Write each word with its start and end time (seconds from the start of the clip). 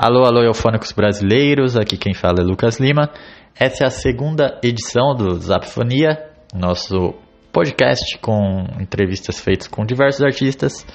Alô, 0.00 0.24
alô, 0.24 0.44
eufônicos 0.44 0.92
brasileiros, 0.92 1.76
aqui 1.76 1.96
quem 1.96 2.14
fala 2.14 2.36
é 2.38 2.44
Lucas 2.44 2.78
Lima. 2.78 3.10
Essa 3.58 3.82
é 3.82 3.86
a 3.88 3.90
segunda 3.90 4.56
edição 4.62 5.12
do 5.12 5.34
Zapfonia, 5.40 6.24
nosso 6.54 7.14
podcast 7.52 8.16
com 8.18 8.64
entrevistas 8.80 9.40
feitas 9.40 9.66
com 9.66 9.84
diversos 9.84 10.22
artistas 10.22 10.86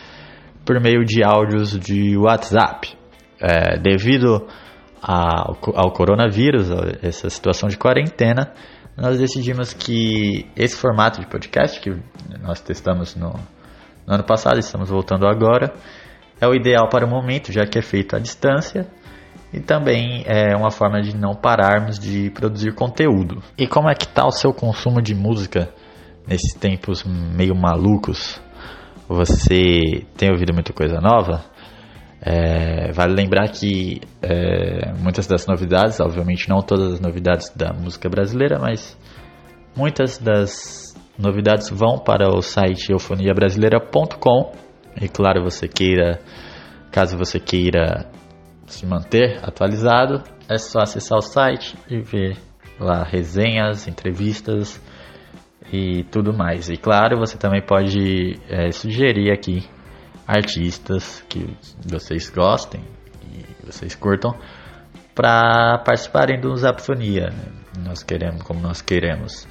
por 0.66 0.80
meio 0.80 1.04
de 1.04 1.22
áudios 1.22 1.78
de 1.78 2.16
WhatsApp. 2.18 2.98
É, 3.42 3.78
devido 3.78 4.48
ao, 5.02 5.58
ao 5.76 5.92
coronavírus, 5.92 6.70
essa 7.02 7.30
situação 7.30 7.68
de 7.68 7.78
quarentena, 7.78 8.54
nós 8.96 9.20
decidimos 9.20 9.74
que 9.74 10.50
esse 10.56 10.78
formato 10.78 11.20
de 11.20 11.28
podcast 11.28 11.78
que 11.82 11.92
nós 12.42 12.62
testamos 12.62 13.18
no, 13.18 13.34
no 14.08 14.14
ano 14.14 14.24
passado, 14.24 14.60
estamos 14.60 14.90
voltando 14.90 15.28
agora, 15.28 15.74
é 16.44 16.48
o 16.48 16.54
ideal 16.54 16.90
para 16.90 17.06
o 17.06 17.10
momento, 17.10 17.52
já 17.52 17.66
que 17.66 17.80
é 17.80 17.82
feito 17.82 18.16
à 18.16 18.20
distância 18.20 18.88
e 19.54 19.60
também 19.60 20.24
é 20.26 20.56
uma 20.56 20.72
forma 20.72 21.00
de 21.02 21.16
não 21.16 21.36
pararmos 21.36 22.00
de 22.00 22.32
produzir 22.32 22.74
conteúdo. 22.74 23.42
E 23.56 23.68
como 23.68 23.88
é 23.88 23.94
que 23.94 24.06
está 24.06 24.26
o 24.26 24.32
seu 24.32 24.52
consumo 24.52 25.00
de 25.00 25.14
música 25.14 25.70
nesses 26.28 26.54
tempos 26.56 27.04
meio 27.04 27.56
malucos? 27.56 28.42
Você 29.08 30.06
tem 30.18 30.32
ouvido 30.32 30.54
muita 30.54 30.74
coisa 30.74 31.00
nova? 31.00 31.46
É, 32.20 32.92
vale 32.94 33.14
lembrar 33.14 33.48
que 33.50 34.02
é, 34.22 34.94
muitas 34.94 35.28
das 35.28 35.46
novidades, 35.46 36.00
obviamente 36.00 36.50
não 36.50 36.62
todas 36.62 36.94
as 36.94 37.00
novidades 37.00 37.52
da 37.56 37.74
música 37.74 38.10
brasileira, 38.10 38.58
mas 38.60 38.98
muitas 39.76 40.18
das 40.18 40.96
novidades 41.20 41.70
vão 41.70 42.00
para 42.00 42.30
o 42.36 42.42
site 42.42 42.92
eufoniabrasileira.com 42.92 44.73
e 45.02 45.08
claro, 45.08 45.44
você 45.44 45.68
queira, 45.68 46.20
caso 46.92 47.18
você 47.18 47.40
queira 47.40 48.10
se 48.68 48.86
manter 48.86 49.40
atualizado, 49.44 50.24
é 50.50 50.58
só 50.58 50.80
acessar 50.80 51.18
o 51.18 51.22
site 51.22 51.76
e 51.90 52.00
ver 52.00 52.38
lá 52.80 53.04
resenhas, 53.04 53.88
entrevistas 53.88 54.82
e 55.72 56.04
tudo 56.06 56.34
mais. 56.34 56.70
E 56.70 56.78
claro, 56.78 57.18
você 57.18 57.38
também 57.38 57.62
pode 57.62 58.40
é, 58.50 58.72
sugerir 58.72 59.32
aqui 59.32 59.64
artistas 60.28 61.24
que 61.30 61.56
vocês 61.86 62.30
gostem 62.30 62.82
e 63.32 63.66
vocês 63.66 63.96
curtam 63.96 64.34
para 65.14 65.80
participarem 65.80 66.40
do 66.40 66.56
Zapfonia. 66.56 67.30
Nós 67.80 68.04
queremos, 68.04 68.42
como 68.44 68.60
nós 68.62 68.82
queremos 68.82 69.48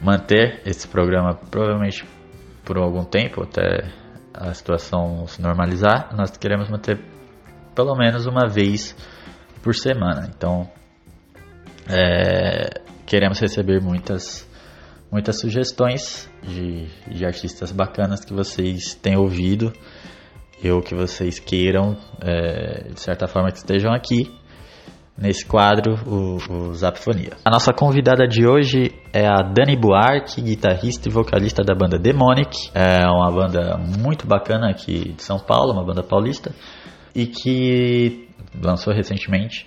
manter 0.00 0.62
esse 0.66 0.86
programa 0.88 1.34
provavelmente 1.50 2.04
por 2.64 2.78
algum 2.78 3.04
tempo 3.04 3.42
até 3.42 4.03
a 4.34 4.52
situação 4.52 5.26
se 5.26 5.40
normalizar, 5.40 6.14
nós 6.16 6.36
queremos 6.36 6.68
manter 6.68 7.00
pelo 7.74 7.94
menos 7.96 8.26
uma 8.26 8.48
vez 8.48 8.96
por 9.62 9.74
semana. 9.74 10.28
Então, 10.36 10.68
é, 11.88 12.80
queremos 13.06 13.38
receber 13.40 13.80
muitas 13.80 14.48
muitas 15.10 15.38
sugestões 15.38 16.28
de, 16.42 16.88
de 17.06 17.24
artistas 17.24 17.70
bacanas 17.70 18.24
que 18.24 18.32
vocês 18.34 18.94
têm 18.94 19.16
ouvido 19.16 19.72
ou 20.64 20.80
que 20.80 20.94
vocês 20.94 21.38
queiram, 21.38 21.96
é, 22.20 22.88
de 22.88 22.98
certa 23.00 23.28
forma, 23.28 23.52
que 23.52 23.58
estejam 23.58 23.92
aqui 23.92 24.34
nesse 25.16 25.46
quadro, 25.46 25.94
o, 26.06 26.36
o 26.52 26.74
Zapfonia. 26.74 27.32
A 27.44 27.50
nossa 27.50 27.72
convidada 27.72 28.26
de 28.26 28.46
hoje 28.46 28.92
é 29.12 29.26
a 29.26 29.42
Dani 29.42 29.76
Buarque, 29.76 30.42
guitarrista 30.42 31.08
e 31.08 31.12
vocalista 31.12 31.62
da 31.62 31.74
banda 31.74 31.98
Demonic. 31.98 32.70
É 32.74 33.06
uma 33.06 33.30
banda 33.30 33.78
muito 33.78 34.26
bacana 34.26 34.70
aqui 34.70 35.12
de 35.12 35.22
São 35.22 35.38
Paulo, 35.38 35.72
uma 35.72 35.84
banda 35.84 36.02
paulista, 36.02 36.52
e 37.14 37.26
que 37.26 38.28
lançou 38.62 38.92
recentemente 38.92 39.66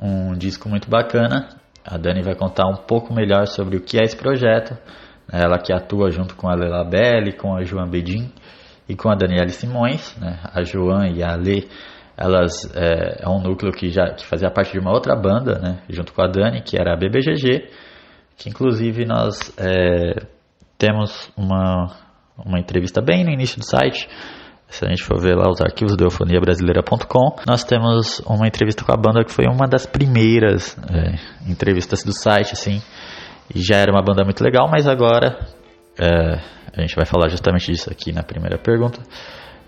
um 0.00 0.34
disco 0.34 0.68
muito 0.68 0.90
bacana. 0.90 1.48
A 1.84 1.96
Dani 1.96 2.22
vai 2.22 2.34
contar 2.34 2.66
um 2.66 2.76
pouco 2.76 3.14
melhor 3.14 3.46
sobre 3.46 3.76
o 3.76 3.80
que 3.80 3.98
é 3.98 4.04
esse 4.04 4.16
projeto. 4.16 4.76
Ela 5.32 5.58
que 5.58 5.72
atua 5.72 6.10
junto 6.10 6.36
com 6.36 6.48
a 6.48 6.54
Lela 6.54 6.84
Belli, 6.84 7.32
com 7.32 7.56
a 7.56 7.64
Joan 7.64 7.88
Bedin 7.88 8.30
e 8.88 8.94
com 8.94 9.08
a 9.08 9.14
Daniela 9.14 9.48
Simões. 9.48 10.16
Né? 10.16 10.38
A 10.52 10.62
Joan 10.62 11.08
e 11.08 11.22
a 11.22 11.34
Lê, 11.34 11.64
elas 12.16 12.74
é, 12.74 13.22
é, 13.22 13.28
um 13.28 13.40
núcleo 13.40 13.72
que 13.72 13.90
já 13.90 14.14
que 14.14 14.24
fazia 14.24 14.50
parte 14.50 14.72
de 14.72 14.78
uma 14.78 14.92
outra 14.92 15.14
banda, 15.14 15.58
né? 15.58 15.82
junto 15.88 16.12
com 16.12 16.22
a 16.22 16.26
Dani, 16.26 16.62
que 16.62 16.78
era 16.78 16.94
a 16.94 16.96
BBGG, 16.96 17.68
que 18.36 18.48
inclusive 18.48 19.04
nós 19.04 19.52
é, 19.58 20.26
temos 20.78 21.30
uma, 21.36 21.94
uma 22.44 22.58
entrevista 22.58 23.00
bem 23.02 23.24
no 23.24 23.30
início 23.30 23.58
do 23.58 23.64
site 23.64 24.08
se 24.68 24.84
a 24.84 24.88
gente 24.88 25.04
for 25.04 25.20
ver 25.20 25.36
lá 25.36 25.48
os 25.48 25.60
arquivos 25.60 25.96
do 25.96 26.04
eufoniabrasileira.com, 26.04 27.36
nós 27.46 27.62
temos 27.64 28.20
uma 28.26 28.46
entrevista 28.46 28.84
com 28.84 28.92
a 28.92 28.96
banda 28.96 29.24
que 29.24 29.32
foi 29.32 29.46
uma 29.46 29.66
das 29.66 29.86
primeiras 29.86 30.76
é, 30.92 31.50
entrevistas 31.50 32.02
do 32.02 32.12
site, 32.12 32.52
assim, 32.52 32.82
e 33.54 33.60
já 33.62 33.76
era 33.76 33.92
uma 33.92 34.02
banda 34.02 34.24
muito 34.24 34.42
legal, 34.42 34.68
mas 34.68 34.88
agora 34.88 35.38
é, 35.98 36.40
a 36.76 36.80
gente 36.80 36.96
vai 36.96 37.06
falar 37.06 37.28
justamente 37.28 37.70
disso 37.70 37.90
aqui 37.90 38.12
na 38.12 38.22
primeira 38.22 38.58
pergunta. 38.58 39.00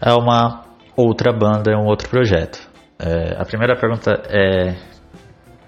É 0.00 0.12
uma 0.12 0.64
outra 1.02 1.32
banda, 1.32 1.70
é 1.70 1.76
um 1.76 1.86
outro 1.86 2.08
projeto. 2.08 2.58
É, 2.98 3.40
a 3.40 3.44
primeira 3.44 3.76
pergunta 3.78 4.20
é 4.28 4.74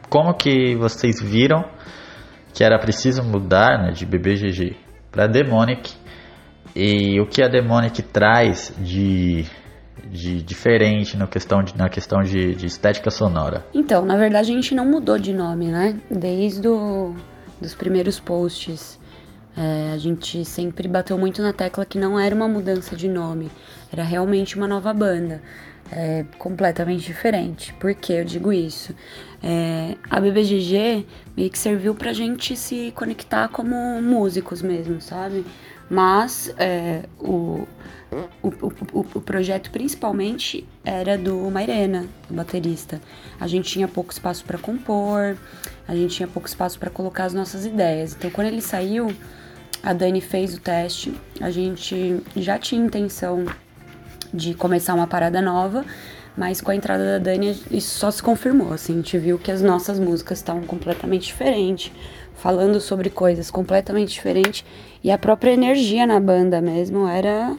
como 0.09 0.35
que 0.35 0.75
vocês 0.75 1.23
viram 1.23 1.65
que 2.53 2.65
era 2.65 2.77
preciso 2.81 3.23
mudar 3.23 3.81
né, 3.81 3.93
de 3.93 4.05
BBGG 4.05 4.77
para 5.13 5.29
Demonic 5.29 5.93
e 6.75 7.21
o 7.21 7.27
que 7.27 7.43
a 7.43 7.49
Demonic 7.49 8.03
traz 8.03 8.75
de, 8.79 9.45
de 10.11 10.43
diferente 10.43 11.17
na 11.17 11.29
questão, 11.29 11.63
de, 11.63 11.77
na 11.77 11.89
questão 11.89 12.21
de, 12.23 12.57
de 12.57 12.67
estética 12.67 13.11
sonora? 13.11 13.65
Então, 13.73 14.05
na 14.05 14.17
verdade 14.17 14.51
a 14.51 14.55
gente 14.55 14.75
não 14.75 14.85
mudou 14.85 15.17
de 15.17 15.33
nome, 15.33 15.67
né? 15.67 16.01
Desde 16.11 16.67
o, 16.67 17.15
dos 17.61 17.75
primeiros 17.75 18.19
posts. 18.19 18.99
É, 19.57 19.93
a 19.93 19.99
gente 19.99 20.45
sempre 20.45 20.89
bateu 20.89 21.19
muito 21.19 21.43
na 21.43 21.53
tecla 21.53 21.85
que 21.85 21.99
não 21.99 22.19
era 22.19 22.35
uma 22.35 22.49
mudança 22.49 22.95
de 22.97 23.09
nome, 23.09 23.51
era 23.93 24.03
realmente 24.03 24.57
uma 24.57 24.69
nova 24.69 24.93
banda. 24.93 25.43
É, 25.93 26.25
completamente 26.39 27.05
diferente. 27.05 27.75
Por 27.75 27.93
que 27.95 28.13
eu 28.13 28.25
digo 28.25 28.53
isso? 28.53 28.95
É, 29.43 29.97
a 30.09 30.21
BBGG 30.21 31.05
meio 31.37 31.51
que 31.51 31.59
serviu 31.59 31.97
pra 31.97 32.13
gente 32.13 32.57
se 32.57 32.93
conectar 32.95 33.49
como 33.49 34.01
músicos 34.01 34.63
mesmo, 34.63 35.01
sabe? 35.01 35.45
Mas 35.91 36.55
é, 36.57 37.03
o, 37.19 37.67
o, 38.41 38.49
o, 38.93 39.07
o, 39.15 39.21
projeto 39.21 39.73
principalmente 39.73 40.65
era 40.85 41.19
do 41.19 41.37
Mairena, 41.51 42.07
o 42.31 42.35
baterista. 42.35 43.01
A 43.41 43.49
gente 43.49 43.73
tinha 43.73 43.89
pouco 43.89 44.13
espaço 44.13 44.45
para 44.45 44.57
compor, 44.59 45.37
a 45.89 45.97
gente 45.97 46.15
tinha 46.15 46.29
pouco 46.29 46.47
espaço 46.47 46.79
para 46.79 46.91
colocar 46.91 47.25
as 47.25 47.35
nossas 47.35 47.67
ideias. 47.67 48.15
Então, 48.15 48.31
quando 48.31 48.47
ele 48.47 48.63
saiu, 48.63 49.13
a 49.83 49.93
Dani 49.93 50.21
fez 50.21 50.55
o 50.55 50.61
teste, 50.61 51.13
a 51.41 51.51
gente 51.51 52.23
já 52.37 52.59
tinha 52.59 52.85
intenção 52.85 53.45
de 54.33 54.55
começar 54.55 54.95
uma 54.95 55.07
parada 55.07 55.41
nova, 55.41 55.85
mas 56.37 56.61
com 56.61 56.71
a 56.71 56.77
entrada 56.77 57.19
da 57.19 57.19
Dani 57.19 57.61
isso 57.71 57.99
só 57.99 58.11
se 58.11 58.23
confirmou. 58.23 58.73
Assim, 58.73 58.95
a 58.95 58.97
gente 58.97 59.19
viu 59.19 59.39
que 59.39 59.51
as 59.51 59.63
nossas 59.63 59.99
músicas 59.99 60.39
estavam 60.39 60.63
completamente 60.63 61.27
diferentes, 61.27 61.93
falando 62.37 62.81
sobre 62.81 63.11
coisas 63.11 63.51
completamente 63.51 64.13
diferentes 64.13 64.65
e 65.03 65.11
a 65.11 65.19
própria 65.19 65.53
energia 65.53 66.07
na 66.07 66.19
banda 66.19 66.61
mesmo 66.61 67.07
era 67.07 67.57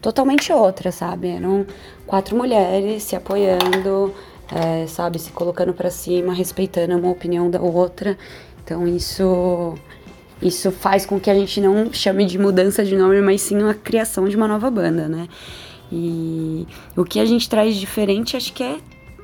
totalmente 0.00 0.52
outra, 0.52 0.92
sabe? 0.92 1.28
Eram 1.28 1.66
quatro 2.06 2.36
mulheres 2.36 3.04
se 3.04 3.16
apoiando, 3.16 4.12
é, 4.50 4.86
sabe, 4.86 5.18
se 5.18 5.30
colocando 5.30 5.72
para 5.72 5.90
cima, 5.90 6.34
respeitando 6.34 6.96
uma 6.96 7.10
opinião 7.10 7.48
da 7.48 7.60
outra. 7.60 8.18
Então 8.64 8.86
isso 8.86 9.74
isso 10.42 10.70
faz 10.72 11.06
com 11.06 11.20
que 11.20 11.30
a 11.30 11.34
gente 11.34 11.60
não 11.60 11.92
chame 11.92 12.26
de 12.26 12.38
mudança 12.38 12.84
de 12.84 12.96
nome, 12.96 13.20
mas 13.22 13.40
sim 13.40 13.62
a 13.62 13.74
criação 13.74 14.28
de 14.28 14.36
uma 14.36 14.48
nova 14.48 14.70
banda, 14.70 15.08
né? 15.08 15.28
E 15.90 16.66
o 16.96 17.04
que 17.04 17.20
a 17.20 17.24
gente 17.24 17.48
traz 17.48 17.76
diferente, 17.76 18.36
acho 18.36 18.52
que 18.52 18.62
é 18.62 18.78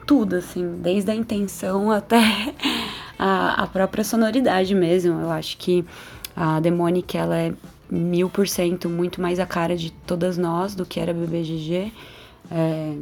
tudo, 0.06 0.36
assim, 0.36 0.76
desde 0.80 1.10
a 1.10 1.14
intenção 1.14 1.90
até 1.90 2.18
a, 3.18 3.62
a 3.62 3.66
própria 3.66 4.04
sonoridade 4.04 4.74
mesmo. 4.74 5.20
Eu 5.20 5.30
acho 5.30 5.56
que 5.58 5.84
a 6.36 6.60
Demonic, 6.60 7.16
ela 7.16 7.36
é 7.36 7.52
mil 7.90 8.28
por 8.28 8.46
cento 8.46 8.88
muito 8.88 9.20
mais 9.20 9.40
a 9.40 9.46
cara 9.46 9.76
de 9.76 9.90
todas 9.90 10.38
nós 10.38 10.74
do 10.74 10.86
que 10.86 11.00
era 11.00 11.12
BBGG. 11.12 11.92
É, 12.50 12.94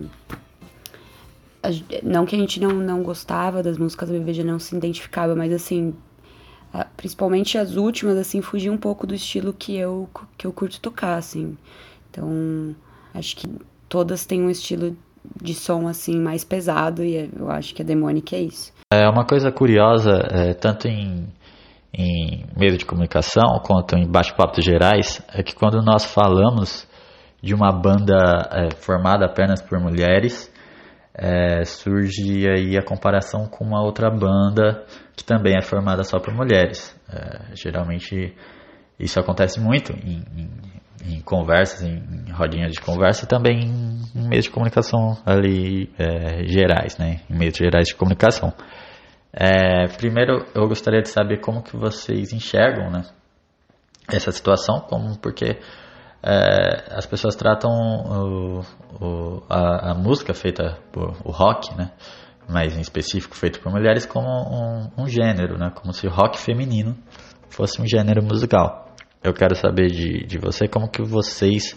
não 2.03 2.25
que 2.25 2.37
a 2.37 2.39
gente 2.39 2.61
não, 2.61 2.71
não 2.71 3.03
gostava 3.03 3.63
das 3.63 3.77
músicas 3.77 4.09
da 4.09 4.15
BBG, 4.17 4.45
não 4.45 4.59
se 4.59 4.77
identificava, 4.77 5.35
mas 5.35 5.53
assim, 5.53 5.95
principalmente 6.97 7.59
as 7.59 7.77
últimas, 7.77 8.17
assim, 8.17 8.41
fugiam 8.41 8.75
um 8.75 8.79
pouco 8.79 9.07
do 9.07 9.15
estilo 9.15 9.53
que 9.53 9.77
eu, 9.77 10.09
que 10.37 10.47
eu 10.47 10.53
curto 10.53 10.81
tocar, 10.81 11.17
assim. 11.17 11.57
Então, 12.11 12.75
acho 13.15 13.37
que 13.37 13.47
todas 13.89 14.27
têm 14.27 14.43
um 14.43 14.51
estilo 14.51 14.97
de 15.43 15.55
som, 15.55 15.89
assim, 15.89 16.19
mais 16.19 16.45
pesado 16.45 17.03
e 17.03 17.31
eu 17.37 17.51
acho 17.51 17.75
que 17.75 17.83
a 17.83 17.85
Demonic 17.85 18.35
é 18.35 18.41
isso. 18.41 18.73
É 18.93 19.09
uma 19.09 19.25
coisa 19.25 19.51
curiosa, 19.51 20.23
é, 20.31 20.55
tanto 20.55 20.87
em 20.87 21.27
em 21.97 22.45
meio 22.55 22.77
de 22.77 22.85
comunicação 22.85 23.59
quanto 23.65 23.97
em 23.97 24.07
bate-papos 24.07 24.63
gerais 24.63 25.23
é 25.33 25.43
que 25.43 25.55
quando 25.55 25.81
nós 25.83 26.05
falamos 26.05 26.87
de 27.43 27.55
uma 27.55 27.73
banda 27.73 28.49
é, 28.53 28.75
formada 28.77 29.25
apenas 29.25 29.63
por 29.63 29.81
mulheres, 29.81 30.53
é, 31.19 31.65
surge 31.65 32.47
aí 32.47 32.77
a 32.77 32.83
comparação 32.83 33.47
com 33.47 33.65
uma 33.65 33.83
outra 33.83 34.11
banda 34.11 34.85
que 35.17 35.25
também 35.25 35.57
é 35.57 35.63
formada 35.63 36.05
só 36.05 36.19
por 36.19 36.35
mulheres. 36.35 36.95
É, 37.11 37.55
geralmente 37.55 38.35
isso 39.01 39.19
acontece 39.19 39.59
muito 39.59 39.93
em, 39.93 40.23
em, 40.37 41.17
em 41.17 41.21
conversas, 41.23 41.83
em, 41.83 41.97
em, 42.29 42.33
rodinhas 42.33 42.73
de 42.73 42.81
conversa 42.81 43.25
e 43.25 43.29
também 43.29 43.61
em, 43.61 44.29
meios 44.29 44.45
de 44.45 44.51
comunicação 44.51 45.17
ali 45.25 45.91
é, 45.99 46.47
gerais, 46.47 46.99
né? 46.99 47.21
Em 47.31 47.39
meios 47.39 47.57
gerais 47.57 47.87
de 47.89 47.95
comunicação. 47.95 48.53
É, 49.33 49.87
primeiro, 49.97 50.47
eu 50.55 50.69
gostaria 50.69 51.01
de 51.01 51.09
saber 51.09 51.41
como 51.41 51.63
que 51.63 51.77
vocês 51.77 52.33
enxergam, 52.33 52.91
né? 52.91 53.03
Essa 54.11 54.31
situação, 54.31 54.81
como 54.81 55.19
porque 55.19 55.59
é, 56.27 56.97
as 56.97 57.07
pessoas 57.07 57.37
tratam 57.37 57.71
o, 57.71 58.61
o, 59.01 59.43
a, 59.49 59.93
a, 59.93 59.95
música 59.95 60.35
feita 60.35 60.77
por 60.91 61.17
o 61.25 61.31
rock, 61.31 61.73
né? 61.77 61.93
mais 62.49 62.77
em 62.77 62.81
específico 62.81 63.37
feito 63.37 63.61
por 63.61 63.71
mulheres, 63.71 64.05
como 64.05 64.29
um, 64.29 65.05
um, 65.05 65.09
gênero, 65.09 65.57
né? 65.57 65.71
como 65.75 65.93
se 65.93 66.07
o 66.07 66.11
rock 66.11 66.37
feminino 66.39 66.97
fosse 67.49 67.81
um 67.81 67.87
gênero 67.87 68.25
musical. 68.25 68.87
Eu 69.23 69.33
quero 69.33 69.55
saber 69.55 69.87
de, 69.87 70.27
de 70.27 70.39
você 70.39 70.67
como 70.67 70.91
que 70.91 71.01
vocês 71.01 71.77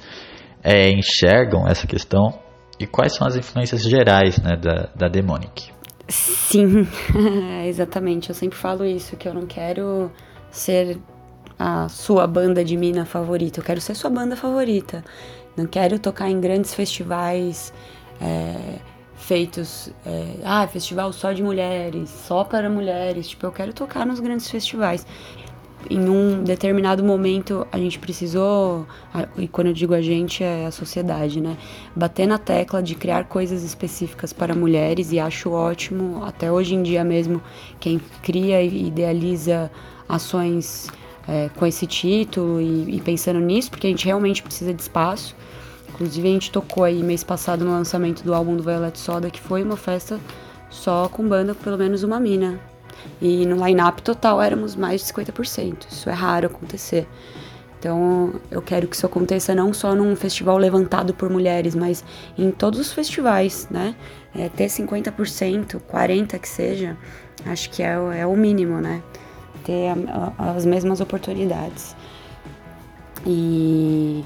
é, 0.64 0.90
enxergam 0.90 1.68
essa 1.68 1.86
questão 1.86 2.40
e 2.80 2.88
quais 2.88 3.16
são 3.16 3.28
as 3.28 3.36
influências 3.36 3.84
gerais 3.84 4.40
né, 4.40 4.56
da, 4.56 4.90
da 4.96 5.08
Demonic. 5.08 5.72
Sim, 6.08 6.88
exatamente. 7.66 8.30
Eu 8.30 8.36
sempre 8.36 8.58
falo 8.58 8.84
isso, 8.84 9.16
que 9.16 9.28
eu 9.28 9.34
não 9.34 9.46
quero 9.46 10.12
ser 10.50 10.98
a 11.60 11.90
sua 11.90 12.26
banda 12.26 12.64
de 12.64 12.78
mina 12.78 13.06
favorita. 13.06 13.60
Eu 13.60 13.64
quero 13.66 13.82
ser 13.82 13.94
sua 13.94 14.10
banda 14.10 14.38
favorita. 14.38 15.04
Não 15.58 15.66
quero 15.66 16.00
tocar 16.00 16.30
em 16.30 16.40
grandes 16.40 16.74
festivais 16.74 17.74
é, 18.22 18.80
feitos. 19.16 19.92
É, 20.06 20.36
ah, 20.46 20.66
festival 20.68 21.12
só 21.12 21.34
de 21.34 21.44
mulheres, 21.44 22.10
só 22.10 22.46
para 22.46 22.70
mulheres. 22.70 23.28
Tipo, 23.28 23.48
eu 23.48 23.52
quero 23.52 23.74
tocar 23.74 24.06
nos 24.06 24.22
grandes 24.22 24.50
festivais. 24.50 25.06
Em 25.90 26.10
um 26.10 26.44
determinado 26.44 27.04
momento 27.04 27.66
a 27.72 27.78
gente 27.78 28.00
precisou, 28.00 28.86
e 29.38 29.48
quando 29.48 29.68
eu 29.68 29.74
digo 29.74 29.94
a 29.94 30.02
gente 30.02 30.44
é 30.44 30.66
a 30.66 30.72
sociedade, 30.72 31.40
né? 31.40 31.58
Bater 31.96 32.28
na 32.28 32.38
tecla 32.38 32.84
de 32.84 32.96
criar 32.96 33.26
coisas 33.26 33.64
específicas 33.64 34.34
para 34.34 34.54
mulheres 34.54 35.14
e 35.14 35.20
acho 35.20 35.52
ótimo, 35.52 36.22
até 36.26 36.52
hoje 36.52 36.76
em 36.76 36.84
dia 36.84 37.02
mesmo, 37.06 37.42
quem 37.80 37.98
cria 38.22 38.62
e 38.62 38.88
idealiza 38.88 39.72
ações 40.08 40.90
é, 41.28 41.50
com 41.56 41.66
esse 41.66 41.86
título 41.86 42.62
e, 42.62 42.96
e, 42.96 43.02
pensando 43.02 43.40
nisso, 43.40 43.70
porque 43.70 43.88
a 43.88 43.90
gente 43.90 44.06
realmente 44.06 44.42
precisa 44.42 44.74
de 44.74 44.82
espaço. 44.82 45.36
Inclusive 45.90 46.28
a 46.28 46.32
gente 46.32 46.52
tocou 46.52 46.84
aí 46.84 47.04
mês 47.04 47.24
passado 47.24 47.66
no 47.66 47.72
lançamento 47.72 48.24
do 48.24 48.34
álbum 48.34 48.56
do 48.56 48.64
Violet 48.64 48.98
Soda, 48.98 49.30
que 49.30 49.40
foi 49.40 49.64
uma 49.64 49.78
festa 49.78 50.20
só 50.70 51.10
com 51.10 51.28
banda 51.28 51.54
pelo 51.54 51.78
menos 51.78 52.04
uma 52.04 52.20
mina. 52.20 52.60
E 53.22 53.46
no 53.46 53.66
line-up 53.66 54.02
total 54.02 54.42
éramos 54.42 54.76
mais 54.76 55.02
de 55.02 55.14
50%. 55.14 55.88
Isso 55.90 56.10
é 56.10 56.14
raro 56.14 56.48
acontecer. 56.48 57.08
Então 57.80 58.34
eu 58.52 58.62
quero 58.62 58.88
que 58.88 58.96
isso 58.96 59.06
aconteça 59.06 59.56
não 59.56 59.74
só 59.74 59.96
num 59.96 60.16
festival 60.16 60.58
levantado 60.58 61.14
por 61.14 61.30
mulheres, 61.30 61.74
mas 61.74 62.04
em 62.38 62.52
todos 62.52 62.80
os 62.80 62.92
festivais, 62.92 63.68
né? 63.72 63.96
É, 64.36 64.50
ter 64.50 64.66
50%, 64.66 65.80
40% 65.92 66.40
que 66.40 66.48
seja, 66.48 66.98
acho 67.46 67.70
que 67.70 67.82
é, 67.82 67.94
é 68.20 68.28
o 68.28 68.36
mínimo, 68.36 68.80
né? 68.82 69.02
Ter 69.60 69.90
a, 69.90 70.34
a, 70.38 70.52
as 70.52 70.66
mesmas 70.66 71.00
oportunidades. 71.02 71.96
E, 73.26 74.24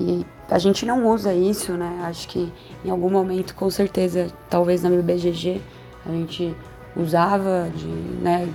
e, 0.00 0.26
a 0.50 0.58
gente 0.58 0.84
não 0.84 1.06
usa 1.06 1.32
isso, 1.32 1.72
né? 1.72 2.00
Acho 2.04 2.28
que 2.28 2.52
em 2.84 2.90
algum 2.90 3.10
momento, 3.10 3.54
com 3.54 3.70
certeza, 3.70 4.28
talvez 4.50 4.82
na 4.82 4.90
BBGG, 4.90 5.60
a 6.06 6.10
gente 6.10 6.54
usava 6.96 7.70
de 7.74 7.86
né, 7.86 8.48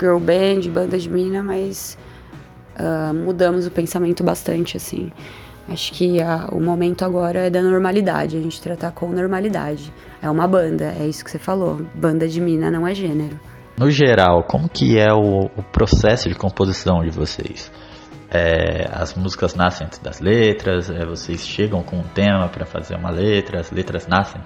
girl 0.00 0.18
band, 0.18 0.68
banda 0.72 0.98
de 0.98 1.08
mina, 1.08 1.42
mas 1.42 1.98
uh, 2.78 3.14
mudamos 3.14 3.66
o 3.66 3.70
pensamento 3.70 4.24
bastante, 4.24 4.76
assim. 4.76 5.12
Acho 5.68 5.92
que 5.92 6.20
a, 6.20 6.48
o 6.52 6.60
momento 6.60 7.04
agora 7.04 7.46
é 7.46 7.50
da 7.50 7.62
normalidade, 7.62 8.36
a 8.36 8.40
gente 8.40 8.60
tratar 8.60 8.92
com 8.92 9.08
normalidade. 9.08 9.92
É 10.20 10.28
uma 10.28 10.46
banda, 10.46 10.94
é 10.98 11.06
isso 11.06 11.24
que 11.24 11.30
você 11.30 11.38
falou. 11.38 11.80
Banda 11.94 12.28
de 12.28 12.40
mina 12.40 12.70
não 12.70 12.86
é 12.86 12.94
gênero. 12.94 13.38
No 13.76 13.90
geral, 13.90 14.44
como 14.44 14.68
que 14.68 14.98
é 14.98 15.12
o, 15.12 15.46
o 15.56 15.62
processo 15.62 16.28
de 16.28 16.34
composição 16.36 17.02
de 17.02 17.10
vocês? 17.10 17.72
É, 18.30 18.88
as 18.92 19.14
músicas 19.14 19.54
nascem 19.54 19.86
antes 19.86 19.98
das 19.98 20.20
letras, 20.20 20.88
é, 20.90 21.04
vocês 21.04 21.44
chegam 21.46 21.82
com 21.82 21.96
um 21.96 22.02
tema 22.02 22.48
para 22.48 22.64
fazer 22.64 22.94
uma 22.94 23.10
letra, 23.10 23.60
as 23.60 23.72
letras 23.72 24.06
nascem 24.06 24.40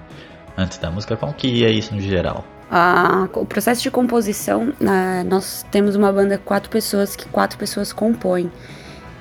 antes 0.56 0.78
da 0.78 0.90
música. 0.90 1.16
Como 1.16 1.32
que 1.34 1.64
é 1.64 1.70
isso 1.70 1.94
no 1.94 2.00
geral? 2.00 2.42
Ah, 2.70 3.28
o 3.34 3.46
processo 3.46 3.82
de 3.82 3.90
composição, 3.90 4.72
né, 4.80 5.24
nós 5.28 5.64
temos 5.70 5.94
uma 5.94 6.12
banda 6.12 6.38
com 6.38 6.44
quatro 6.44 6.70
pessoas 6.70 7.14
que 7.14 7.28
quatro 7.28 7.58
pessoas 7.58 7.92
compõem. 7.92 8.50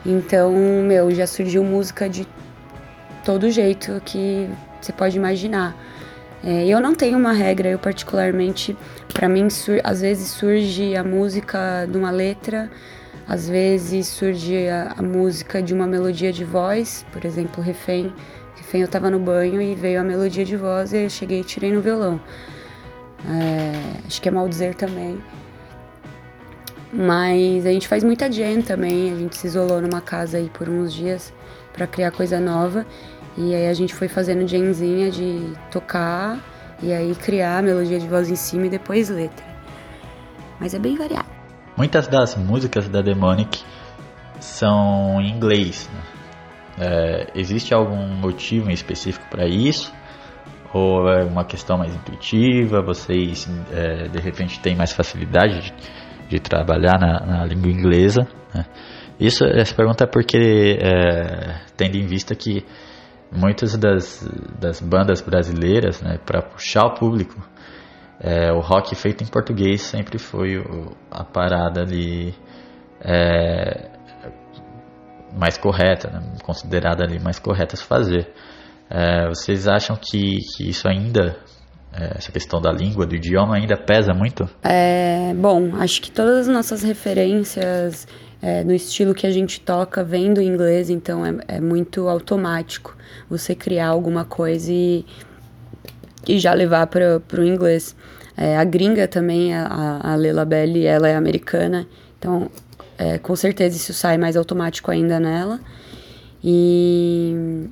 Então, 0.05 0.53
meu, 0.85 1.11
já 1.11 1.27
surgiu 1.27 1.63
música 1.63 2.09
de 2.09 2.25
todo 3.25 3.49
jeito 3.51 4.01
que 4.05 4.49
você 4.81 4.93
pode 4.93 5.17
imaginar. 5.17 5.75
É, 6.43 6.67
eu 6.67 6.79
não 6.79 6.93
tenho 6.93 7.17
uma 7.17 7.33
regra, 7.33 7.69
eu 7.69 7.79
particularmente, 7.79 8.77
para 9.13 9.27
mim, 9.27 9.47
às 9.83 10.01
vezes 10.01 10.29
surge 10.29 10.95
a 10.95 11.03
música 11.03 11.87
de 11.89 11.97
uma 11.97 12.11
letra, 12.11 12.69
às 13.27 13.49
vezes 13.49 14.07
surge 14.07 14.69
a, 14.69 14.93
a, 14.97 15.01
música 15.01 15.61
de 15.61 15.73
uma 15.73 15.85
melodia 15.85 16.31
de 16.31 16.45
voz, 16.45 17.05
por 17.11 17.25
exemplo, 17.25 17.61
refém. 17.61 18.13
Refém 18.55 18.81
eu 18.81 18.87
tava 18.87 19.09
no 19.09 19.19
banho 19.19 19.61
e 19.61 19.75
veio 19.75 19.99
a 19.99 20.03
melodia 20.03 20.45
de 20.45 20.55
voz 20.55 20.93
e 20.93 21.03
eu 21.03 21.09
cheguei 21.09 21.41
e 21.41 21.43
tirei 21.43 21.71
no 21.71 21.81
violão. 21.81 22.21
É, 23.25 24.05
acho 24.07 24.21
que 24.21 24.29
é 24.29 24.31
mal 24.31 24.47
dizer 24.47 24.75
também. 24.75 25.21
Mas 26.93 27.65
a 27.65 27.71
gente 27.71 27.87
faz 27.87 28.03
muita 28.03 28.31
jam 28.31 28.61
também, 28.61 29.11
a 29.11 29.15
gente 29.15 29.35
se 29.35 29.47
isolou 29.47 29.81
numa 29.81 29.99
casa 29.99 30.37
aí 30.37 30.49
por 30.53 30.69
uns 30.69 30.93
dias 30.93 31.33
para 31.73 31.85
criar 31.85 32.11
coisa 32.11 32.39
nova. 32.39 32.85
E 33.37 33.53
aí 33.53 33.67
a 33.67 33.73
gente 33.73 33.93
foi 33.93 34.07
fazendo 34.07 34.47
jamzinha 34.47 35.11
de 35.11 35.53
tocar 35.71 36.39
e 36.81 36.91
aí 36.91 37.13
criar 37.13 37.59
a 37.59 37.61
melodia 37.61 37.99
de 37.99 38.07
voz 38.07 38.29
em 38.29 38.35
cima 38.35 38.65
e 38.65 38.69
depois 38.69 39.09
letra. 39.09 39.45
Mas 40.59 40.73
é 40.73 40.79
bem 40.79 40.95
variado. 40.95 41.29
Muitas 41.77 42.07
das 42.07 42.35
músicas 42.35 42.89
da 42.89 43.01
Demonic 43.01 43.63
são 44.39 45.21
em 45.21 45.29
inglês. 45.29 45.87
Né? 45.93 46.01
É, 46.79 47.27
existe 47.35 47.73
algum 47.73 48.07
motivo 48.15 48.71
em 48.71 48.73
específico 48.73 49.25
para 49.29 49.47
isso? 49.47 49.93
Ou 50.73 51.07
é 51.07 51.23
uma 51.23 51.45
questão 51.45 51.77
mais 51.77 51.93
intuitiva? 51.95 52.81
Vocês 52.81 53.47
é, 53.71 54.07
de 54.07 54.19
repente 54.19 54.59
têm 54.59 54.75
mais 54.75 54.93
facilidade 54.93 55.61
de, 55.61 55.73
de 56.29 56.39
trabalhar 56.39 56.99
na, 56.99 57.19
na, 57.25 57.45
língua 57.45 57.71
inglesa? 57.71 58.27
Né? 58.53 58.65
Isso, 59.19 59.43
essa 59.45 59.73
pergunta 59.75 60.03
é 60.03 60.07
porque, 60.07 60.77
é, 60.81 61.61
tendo 61.75 61.95
em 61.97 62.05
vista 62.05 62.35
que 62.35 62.65
muitas 63.31 63.75
das, 63.77 64.27
das 64.59 64.79
bandas 64.81 65.21
brasileiras, 65.21 66.01
né, 66.01 66.17
para 66.25 66.41
puxar 66.41 66.85
o 66.85 66.95
público, 66.95 67.35
é, 68.19 68.51
o 68.51 68.59
rock 68.59 68.95
feito 68.95 69.23
em 69.23 69.27
português 69.27 69.81
sempre 69.81 70.17
foi 70.17 70.57
o, 70.57 70.95
a 71.11 71.23
parada 71.23 71.81
ali 71.81 72.33
é, 73.01 73.91
mais 75.37 75.57
correta, 75.57 76.09
né, 76.09 76.21
considerada 76.43 77.03
ali 77.03 77.19
mais 77.19 77.39
correta 77.39 77.75
se 77.75 77.83
fazer. 77.83 78.31
É, 78.89 79.27
vocês 79.27 79.67
acham 79.67 79.95
que, 79.95 80.39
que 80.55 80.69
isso 80.69 80.87
ainda 80.87 81.35
é, 81.93 82.17
essa 82.17 82.31
questão 82.31 82.61
da 82.61 82.71
língua, 82.71 83.05
do 83.05 83.15
idioma 83.15 83.55
ainda 83.55 83.75
pesa 83.75 84.13
muito? 84.13 84.47
É, 84.63 85.33
bom, 85.33 85.75
acho 85.75 86.01
que 86.01 86.11
todas 86.11 86.47
as 86.47 86.47
nossas 86.47 86.83
referências 86.83 88.07
é, 88.41 88.63
no 88.63 88.73
estilo 88.73 89.13
que 89.13 89.25
a 89.25 89.31
gente 89.31 89.59
toca 89.59 90.03
vem 90.03 90.33
do 90.33 90.41
inglês, 90.41 90.89
então 90.89 91.25
é, 91.25 91.35
é 91.47 91.61
muito 91.61 92.07
automático 92.07 92.95
você 93.29 93.55
criar 93.55 93.87
alguma 93.87 94.23
coisa 94.23 94.71
e, 94.71 95.05
e 96.27 96.37
já 96.39 96.53
levar 96.53 96.87
para 96.87 97.21
o 97.37 97.43
inglês. 97.43 97.95
É, 98.35 98.57
a 98.57 98.63
gringa 98.63 99.07
também, 99.07 99.53
a, 99.55 99.99
a 100.03 100.15
Leila 100.15 100.45
Belli, 100.45 100.85
ela 100.85 101.07
é 101.07 101.15
americana, 101.15 101.87
então 102.19 102.51
é, 102.97 103.17
com 103.17 103.35
certeza 103.35 103.75
isso 103.75 103.93
sai 103.93 104.17
mais 104.17 104.37
automático 104.37 104.91
ainda 104.91 105.19
nela. 105.19 105.59
E, 106.43 107.67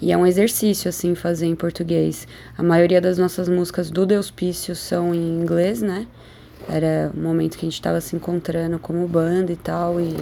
e 0.00 0.12
é 0.12 0.16
um 0.16 0.26
exercício, 0.26 0.88
assim, 0.88 1.14
fazer 1.14 1.46
em 1.46 1.54
português. 1.54 2.26
A 2.56 2.62
maioria 2.62 3.00
das 3.00 3.18
nossas 3.18 3.48
músicas 3.48 3.90
do 3.90 4.06
Deuspício 4.06 4.74
são 4.74 5.14
em 5.14 5.40
inglês, 5.40 5.82
né? 5.82 6.06
Era 6.68 7.10
o 7.14 7.18
momento 7.18 7.56
que 7.56 7.64
a 7.64 7.68
gente 7.68 7.74
estava 7.74 8.00
se 8.00 8.14
encontrando 8.14 8.78
como 8.78 9.06
banda 9.08 9.50
e 9.52 9.56
tal, 9.56 10.00
e, 10.00 10.14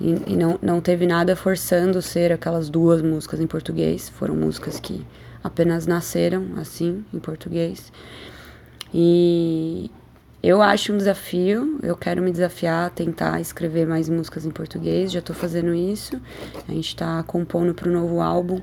e, 0.00 0.32
e, 0.32 0.36
não, 0.36 0.58
não 0.62 0.80
teve 0.80 1.06
nada 1.06 1.34
forçando 1.34 2.00
ser 2.00 2.32
aquelas 2.32 2.68
duas 2.68 3.02
músicas 3.02 3.40
em 3.40 3.46
português. 3.46 4.08
Foram 4.08 4.36
músicas 4.36 4.78
que 4.78 5.04
apenas 5.42 5.86
nasceram 5.86 6.46
assim, 6.56 7.04
em 7.12 7.18
português. 7.18 7.92
E 8.92 9.90
eu 10.46 10.60
acho 10.60 10.92
um 10.92 10.98
desafio, 10.98 11.78
eu 11.82 11.96
quero 11.96 12.20
me 12.20 12.30
desafiar 12.30 12.86
a 12.86 12.90
tentar 12.90 13.40
escrever 13.40 13.86
mais 13.86 14.10
músicas 14.10 14.44
em 14.44 14.50
português, 14.50 15.10
já 15.10 15.20
estou 15.20 15.34
fazendo 15.34 15.74
isso. 15.74 16.20
A 16.68 16.70
gente 16.70 16.88
está 16.88 17.22
compondo 17.22 17.72
para 17.72 17.88
o 17.88 17.92
novo 17.92 18.20
álbum 18.20 18.60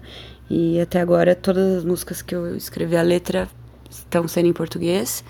e 0.47 0.79
até 0.79 1.01
agora 1.01 1.33
todas 1.33 1.77
as 1.77 1.83
músicas 1.83 2.21
que 2.21 2.35
eu 2.35 2.55
escrevi 2.55 2.95
a 2.95 3.01
letra 3.01 3.49
estão 3.89 4.27
sendo 4.27 4.47
em 4.47 4.53
português, 4.53 5.23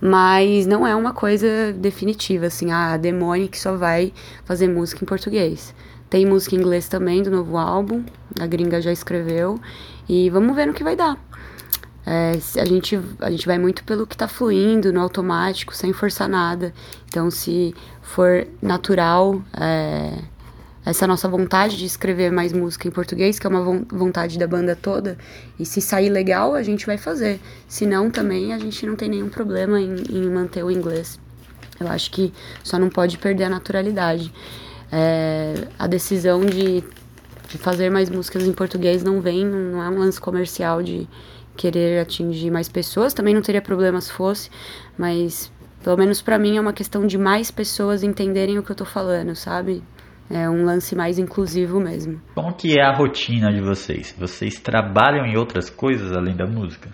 mas 0.00 0.66
não 0.66 0.86
é 0.86 0.94
uma 0.94 1.12
coisa 1.12 1.72
definitiva, 1.72 2.46
assim, 2.46 2.70
ah, 2.70 2.92
a 2.92 2.96
Demonic 2.96 3.58
só 3.58 3.76
vai 3.76 4.12
fazer 4.44 4.68
música 4.68 5.04
em 5.04 5.06
português. 5.06 5.74
Tem 6.08 6.24
música 6.24 6.54
em 6.54 6.58
inglês 6.58 6.88
também 6.88 7.22
do 7.22 7.30
novo 7.30 7.56
álbum, 7.56 8.04
a 8.38 8.46
gringa 8.46 8.80
já 8.80 8.92
escreveu, 8.92 9.58
e 10.08 10.30
vamos 10.30 10.54
ver 10.54 10.66
no 10.66 10.74
que 10.74 10.84
vai 10.84 10.94
dar. 10.94 11.18
É, 12.08 12.38
a, 12.60 12.64
gente, 12.64 13.00
a 13.18 13.30
gente 13.30 13.46
vai 13.46 13.58
muito 13.58 13.82
pelo 13.82 14.06
que 14.06 14.16
tá 14.16 14.28
fluindo, 14.28 14.92
no 14.92 15.00
automático, 15.00 15.74
sem 15.74 15.92
forçar 15.92 16.28
nada. 16.28 16.72
Então, 17.08 17.28
se 17.32 17.74
for 18.00 18.46
natural, 18.62 19.42
é, 19.52 20.22
essa 20.86 21.04
nossa 21.04 21.28
vontade 21.28 21.76
de 21.76 21.84
escrever 21.84 22.30
mais 22.30 22.52
música 22.52 22.86
em 22.86 22.92
português, 22.92 23.40
que 23.40 23.46
é 23.46 23.50
uma 23.50 23.84
vontade 23.88 24.38
da 24.38 24.46
banda 24.46 24.76
toda, 24.76 25.18
e 25.58 25.66
se 25.66 25.80
sair 25.80 26.08
legal, 26.08 26.54
a 26.54 26.62
gente 26.62 26.86
vai 26.86 26.96
fazer. 26.96 27.40
Se 27.66 27.84
não, 27.84 28.08
também 28.08 28.54
a 28.54 28.58
gente 28.58 28.86
não 28.86 28.94
tem 28.94 29.08
nenhum 29.08 29.28
problema 29.28 29.80
em, 29.80 29.96
em 30.08 30.30
manter 30.30 30.64
o 30.64 30.70
inglês. 30.70 31.18
Eu 31.80 31.88
acho 31.88 32.12
que 32.12 32.32
só 32.62 32.78
não 32.78 32.88
pode 32.88 33.18
perder 33.18 33.44
a 33.44 33.48
naturalidade. 33.50 34.32
É, 34.92 35.66
a 35.76 35.88
decisão 35.88 36.46
de, 36.46 36.84
de 37.48 37.58
fazer 37.58 37.90
mais 37.90 38.08
músicas 38.08 38.44
em 38.44 38.52
português 38.52 39.02
não 39.02 39.20
vem, 39.20 39.44
não 39.44 39.82
é 39.82 39.90
um 39.90 39.98
lance 39.98 40.20
comercial 40.20 40.84
de 40.84 41.08
querer 41.56 42.00
atingir 42.00 42.52
mais 42.52 42.68
pessoas. 42.68 43.12
Também 43.12 43.34
não 43.34 43.42
teria 43.42 43.60
problema 43.60 44.00
se 44.00 44.12
fosse, 44.12 44.50
mas 44.96 45.50
pelo 45.82 45.96
menos 45.96 46.22
para 46.22 46.38
mim 46.38 46.56
é 46.56 46.60
uma 46.60 46.72
questão 46.72 47.04
de 47.04 47.18
mais 47.18 47.50
pessoas 47.50 48.04
entenderem 48.04 48.56
o 48.56 48.62
que 48.62 48.70
eu 48.70 48.76
tô 48.76 48.84
falando, 48.84 49.34
sabe? 49.34 49.82
É 50.30 50.48
um 50.48 50.64
lance 50.64 50.96
mais 50.96 51.18
inclusivo 51.18 51.80
mesmo. 51.80 52.20
Como 52.34 52.54
que 52.54 52.78
é 52.78 52.82
a 52.82 52.94
rotina 52.94 53.52
de 53.52 53.60
vocês? 53.60 54.14
Vocês 54.18 54.58
trabalham 54.58 55.24
em 55.24 55.36
outras 55.36 55.70
coisas 55.70 56.12
além 56.12 56.36
da 56.36 56.46
música? 56.46 56.90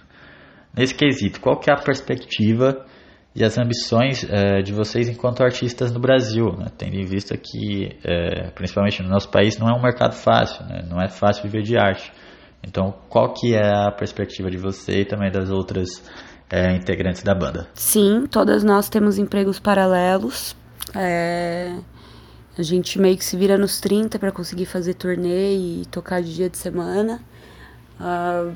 Nesse 0.76 0.94
quesito, 0.94 1.40
qual 1.40 1.58
que 1.58 1.70
é 1.70 1.74
a 1.74 1.76
perspectiva 1.76 2.84
e 3.34 3.42
as 3.44 3.58
ambições 3.58 4.26
é, 4.28 4.60
de 4.60 4.72
vocês 4.72 5.08
enquanto 5.08 5.42
artistas 5.42 5.90
no 5.92 6.00
Brasil, 6.00 6.52
né? 6.58 6.66
tendo 6.76 6.96
em 6.96 7.04
vista 7.04 7.36
que, 7.36 7.96
é, 8.04 8.50
principalmente 8.50 9.02
no 9.02 9.08
nosso 9.08 9.30
país, 9.30 9.58
não 9.58 9.68
é 9.68 9.72
um 9.72 9.82
mercado 9.82 10.14
fácil, 10.14 10.64
né? 10.66 10.84
não 10.88 11.00
é 11.00 11.08
fácil 11.08 11.42
viver 11.44 11.62
de 11.62 11.76
arte. 11.76 12.12
Então, 12.66 12.94
qual 13.08 13.32
que 13.32 13.54
é 13.54 13.66
a 13.66 13.90
perspectiva 13.90 14.50
de 14.50 14.56
você 14.56 15.00
e 15.00 15.04
também 15.04 15.30
das 15.30 15.50
outras 15.50 16.02
é, 16.50 16.74
integrantes 16.76 17.22
da 17.22 17.34
banda? 17.34 17.66
Sim, 17.74 18.26
todas 18.30 18.62
nós 18.62 18.88
temos 18.88 19.18
empregos 19.18 19.58
paralelos. 19.58 20.54
A 22.56 22.62
gente 22.62 22.98
meio 23.00 23.16
que 23.16 23.24
se 23.24 23.36
vira 23.36 23.56
nos 23.56 23.80
30 23.80 24.18
para 24.18 24.30
conseguir 24.30 24.66
fazer 24.66 24.94
turnê 24.94 25.56
e 25.56 25.86
tocar 25.90 26.22
de 26.22 26.34
dia 26.34 26.50
de 26.50 26.58
semana. 26.58 27.22
Uh, 27.98 28.54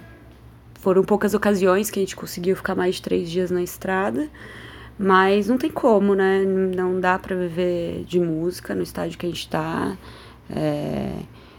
foram 0.81 1.03
poucas 1.03 1.33
ocasiões 1.33 1.89
que 1.89 1.99
a 1.99 2.03
gente 2.03 2.15
conseguiu 2.15 2.55
ficar 2.55 2.75
mais 2.75 2.97
de 2.97 3.03
três 3.03 3.31
dias 3.31 3.51
na 3.51 3.63
estrada. 3.63 4.29
Mas 4.99 5.49
não 5.49 5.59
tem 5.59 5.71
como, 5.71 6.15
né? 6.15 6.43
Não 6.45 7.01
dá 7.01 7.19
para 7.19 7.35
viver 7.37 8.05
de 8.05 8.21
música 8.21 8.75
no 8.75 8.83
estádio 8.83 9.19
que 9.19 9.27
a 9.27 9.29
gente 9.29 9.49
tá. 9.49 9.97
É, 10.51 11.13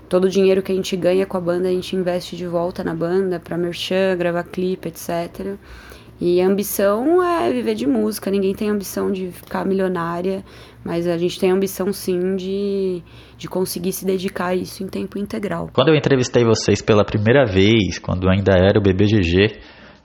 todo 0.08 0.26
o 0.26 0.30
dinheiro 0.30 0.62
que 0.62 0.72
a 0.72 0.76
gente 0.76 0.96
ganha 0.96 1.26
com 1.26 1.38
a 1.38 1.42
banda 1.42 1.68
a 1.68 1.72
gente 1.72 1.96
investe 1.96 2.36
de 2.36 2.48
volta 2.48 2.84
na 2.84 2.96
banda 2.96 3.40
para 3.40 3.58
merchan, 3.58 4.16
gravar 4.18 4.44
clipe, 4.44 4.88
etc. 4.88 5.58
E 6.20 6.42
a 6.42 6.48
ambição 6.48 7.22
é 7.22 7.52
viver 7.52 7.76
de 7.76 7.86
música. 7.86 8.32
Ninguém 8.32 8.54
tem 8.54 8.70
ambição 8.70 9.12
de 9.12 9.32
ficar 9.32 9.66
milionária, 9.66 10.44
mas 10.84 11.08
a 11.08 11.18
gente 11.18 11.40
tem 11.40 11.52
ambição 11.52 11.94
sim 11.94 12.36
de, 12.36 13.04
de 13.38 13.48
conseguir 13.48 13.92
se 13.92 14.04
dedicar 14.04 14.48
a 14.48 14.56
isso 14.56 14.84
em 14.84 14.88
tempo 14.88 15.20
integral. 15.20 15.70
Quando 15.74 15.90
eu 15.90 15.96
entrevistei 15.96 16.44
vocês 16.44 16.82
pela 16.82 17.06
primeira 17.06 17.46
vez, 17.46 18.00
quando 18.00 18.28
ainda 18.28 18.54
era 18.54 18.80
o 18.80 18.82
BBGG, 18.82 19.60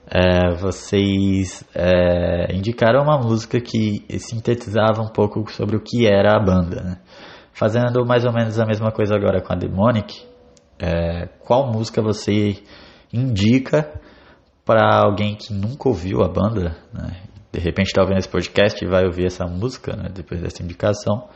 é, 0.05 0.53
vocês 0.55 1.63
é, 1.73 2.55
indicaram 2.55 3.01
uma 3.01 3.17
música 3.17 3.59
que 3.59 4.05
sintetizava 4.19 5.01
um 5.01 5.11
pouco 5.11 5.51
sobre 5.51 5.75
o 5.77 5.79
que 5.79 6.05
era 6.05 6.35
a 6.35 6.39
banda. 6.39 6.81
Né? 6.83 6.97
Fazendo 7.53 8.05
mais 8.05 8.23
ou 8.23 8.31
menos 8.31 8.59
a 8.59 8.65
mesma 8.65 8.91
coisa 8.91 9.15
agora 9.15 9.41
com 9.41 9.51
a 9.51 9.55
Demonic, 9.55 10.13
é, 10.79 11.27
qual 11.39 11.71
música 11.71 12.03
você 12.03 12.57
indica 13.11 13.99
para 14.65 14.99
alguém 14.99 15.35
que 15.35 15.53
nunca 15.53 15.89
ouviu 15.89 16.21
a 16.23 16.27
banda, 16.27 16.75
né? 16.93 17.21
de 17.51 17.59
repente 17.59 17.87
está 17.87 18.01
ouvindo 18.01 18.17
esse 18.17 18.29
podcast 18.29 18.83
e 18.83 18.87
vai 18.87 19.05
ouvir 19.05 19.27
essa 19.27 19.45
música, 19.45 19.95
né? 19.95 20.09
depois 20.13 20.41
dessa 20.41 20.63
indicação. 20.63 21.27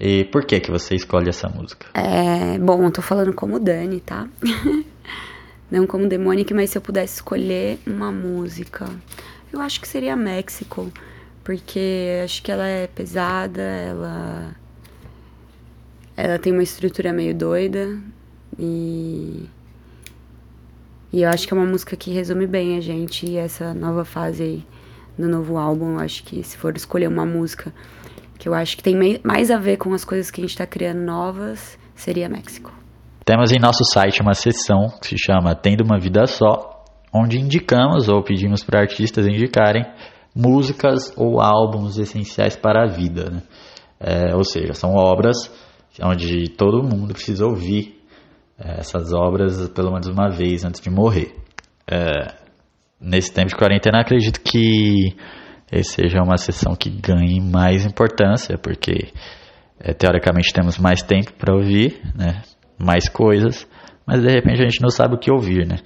E 0.00 0.24
por 0.24 0.46
que 0.46 0.58
que 0.60 0.70
você 0.70 0.94
escolhe 0.94 1.28
essa 1.28 1.48
música? 1.48 1.86
É, 1.94 2.58
bom, 2.58 2.82
eu 2.82 2.90
tô 2.90 3.02
falando 3.02 3.34
como 3.34 3.60
Dani, 3.60 4.00
tá? 4.00 4.26
Não 5.70 5.86
como 5.86 6.08
Demonic, 6.08 6.52
mas 6.54 6.70
se 6.70 6.78
eu 6.78 6.82
pudesse 6.82 7.16
escolher 7.16 7.78
uma 7.86 8.10
música, 8.10 8.86
eu 9.52 9.60
acho 9.60 9.80
que 9.80 9.88
seria 9.88 10.16
México, 10.16 10.90
porque 11.44 12.20
acho 12.24 12.42
que 12.42 12.50
ela 12.50 12.66
é 12.66 12.86
pesada, 12.86 13.62
ela 13.62 14.54
ela 16.16 16.38
tem 16.38 16.52
uma 16.52 16.62
estrutura 16.62 17.12
meio 17.12 17.34
doida 17.34 17.98
e 18.58 19.48
e 21.12 21.22
eu 21.22 21.28
acho 21.28 21.46
que 21.46 21.52
é 21.52 21.56
uma 21.56 21.66
música 21.66 21.94
que 21.94 22.10
resume 22.10 22.46
bem 22.46 22.76
a 22.76 22.80
gente 22.80 23.30
e 23.30 23.36
essa 23.36 23.74
nova 23.74 24.04
fase 24.04 24.42
aí 24.42 24.66
do 25.18 25.28
novo 25.28 25.58
álbum. 25.58 25.94
Eu 25.94 26.00
acho 26.00 26.24
que 26.24 26.42
se 26.42 26.56
for 26.56 26.74
escolher 26.74 27.08
uma 27.08 27.26
música 27.26 27.72
que 28.38 28.48
eu 28.48 28.54
acho 28.54 28.76
que 28.76 28.82
tem 28.82 28.96
mais 29.22 29.50
a 29.50 29.58
ver 29.58 29.76
com 29.76 29.92
as 29.92 30.04
coisas 30.04 30.30
que 30.30 30.40
a 30.40 30.42
gente 30.42 30.52
está 30.52 30.66
criando 30.66 31.00
novas, 31.00 31.78
seria 31.94 32.28
México. 32.28 32.72
Temos 33.24 33.52
em 33.52 33.58
nosso 33.60 33.84
site 33.84 34.22
uma 34.22 34.34
seção 34.34 34.88
que 35.00 35.08
se 35.08 35.16
chama 35.18 35.54
Tendo 35.54 35.84
uma 35.84 35.98
Vida 35.98 36.26
Só, 36.26 36.82
onde 37.14 37.38
indicamos 37.38 38.08
ou 38.08 38.22
pedimos 38.22 38.64
para 38.64 38.80
artistas 38.80 39.26
indicarem 39.26 39.84
músicas 40.34 41.12
ou 41.16 41.40
álbuns 41.40 41.98
essenciais 41.98 42.56
para 42.56 42.84
a 42.84 42.88
vida. 42.88 43.30
Né? 43.30 43.42
É, 44.00 44.34
ou 44.34 44.44
seja, 44.44 44.72
são 44.72 44.94
obras 44.94 45.36
onde 46.02 46.48
todo 46.48 46.82
mundo 46.82 47.12
precisa 47.12 47.44
ouvir 47.44 48.01
essas 48.64 49.12
obras 49.12 49.68
pelo 49.70 49.90
menos 49.90 50.06
uma 50.08 50.30
vez 50.30 50.64
antes 50.64 50.80
de 50.80 50.90
morrer. 50.90 51.34
É, 51.90 52.34
nesse 53.00 53.32
tempo 53.32 53.48
de 53.48 53.56
quarentena, 53.56 54.00
acredito 54.00 54.40
que 54.40 55.14
esse 55.70 55.94
seja 55.94 56.22
uma 56.22 56.36
sessão 56.36 56.74
que 56.76 56.90
ganhe 56.90 57.40
mais 57.40 57.84
importância, 57.84 58.56
porque 58.58 59.12
é, 59.80 59.92
teoricamente 59.92 60.52
temos 60.52 60.78
mais 60.78 61.02
tempo 61.02 61.32
para 61.32 61.54
ouvir, 61.54 62.00
né, 62.14 62.42
mais 62.78 63.08
coisas, 63.08 63.66
mas 64.06 64.20
de 64.22 64.28
repente 64.28 64.60
a 64.60 64.68
gente 64.68 64.82
não 64.82 64.90
sabe 64.90 65.14
o 65.14 65.18
que 65.18 65.32
ouvir, 65.32 65.66
né? 65.66 65.76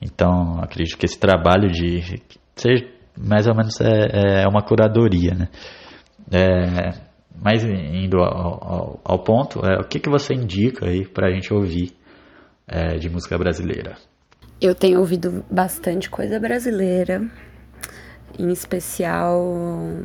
Então 0.00 0.60
acredito 0.60 0.96
que 0.96 1.06
esse 1.06 1.18
trabalho 1.18 1.70
de 1.70 2.22
ser 2.54 2.94
mais 3.16 3.46
ou 3.46 3.54
menos 3.54 3.80
é, 3.80 4.42
é 4.42 4.48
uma 4.48 4.62
curadoria, 4.62 5.34
né? 5.34 5.48
É, 6.30 6.90
mas 7.42 7.64
indo 7.64 8.18
ao, 8.18 8.64
ao, 8.64 9.00
ao 9.04 9.18
ponto, 9.22 9.60
é, 9.64 9.80
o 9.80 9.84
que, 9.84 9.98
que 9.98 10.10
você 10.10 10.34
indica 10.34 10.88
aí 10.88 11.06
para 11.06 11.28
a 11.28 11.32
gente 11.32 11.52
ouvir 11.52 11.92
é, 12.66 12.96
de 12.98 13.08
música 13.08 13.36
brasileira? 13.38 13.96
Eu 14.60 14.74
tenho 14.74 15.00
ouvido 15.00 15.44
bastante 15.50 16.08
coisa 16.08 16.38
brasileira, 16.38 17.28
em 18.38 18.50
especial 18.52 19.40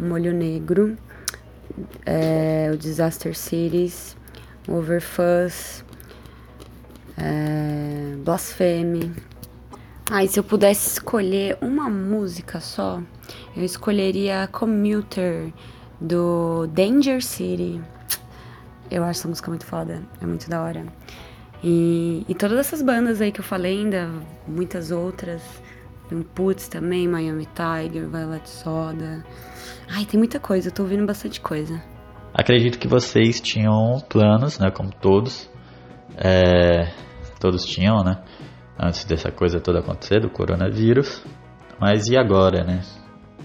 Molho 0.01 0.33
Negro, 0.33 0.97
é, 2.05 2.69
o 2.73 2.77
Disaster 2.77 3.37
Cities, 3.37 4.17
Overfuzz, 4.67 5.85
é, 7.17 8.15
Blasphemy. 8.23 9.13
Ah, 10.09 10.23
e 10.23 10.27
se 10.27 10.39
eu 10.39 10.43
pudesse 10.43 10.93
escolher 10.93 11.57
uma 11.61 11.89
música 11.89 12.59
só, 12.59 13.01
eu 13.55 13.63
escolheria 13.63 14.47
Commuter, 14.51 15.51
do 15.99 16.67
Danger 16.67 17.23
City. 17.23 17.81
Eu 18.89 19.03
acho 19.03 19.19
essa 19.19 19.27
música 19.27 19.49
muito 19.49 19.65
foda, 19.65 20.01
é 20.21 20.25
muito 20.25 20.49
da 20.49 20.61
hora. 20.61 20.85
E, 21.63 22.25
e 22.27 22.35
todas 22.35 22.59
essas 22.59 22.81
bandas 22.81 23.21
aí 23.21 23.31
que 23.31 23.39
eu 23.39 23.43
falei, 23.43 23.79
ainda 23.79 24.09
muitas 24.47 24.91
outras. 24.91 25.41
Tem 26.07 26.21
Putz 26.21 26.67
também, 26.67 27.07
Miami 27.07 27.47
Tiger, 27.47 28.07
Violet 28.07 28.49
Soda. 28.49 29.25
Ai, 29.89 30.05
tem 30.05 30.17
muita 30.17 30.39
coisa, 30.39 30.69
eu 30.69 30.71
tô 30.71 30.83
ouvindo 30.83 31.05
bastante 31.05 31.41
coisa. 31.41 31.81
Acredito 32.33 32.77
que 32.77 32.87
vocês 32.87 33.41
tinham 33.41 33.99
planos, 34.07 34.59
né, 34.59 34.69
como 34.71 34.91
todos. 34.91 35.49
É, 36.15 36.91
todos 37.39 37.65
tinham, 37.65 38.03
né? 38.03 38.23
Antes 38.79 39.05
dessa 39.05 39.31
coisa 39.31 39.59
toda 39.59 39.79
acontecer, 39.79 40.21
do 40.21 40.29
coronavírus. 40.29 41.23
Mas 41.79 42.07
e 42.07 42.17
agora, 42.17 42.63
né? 42.63 42.81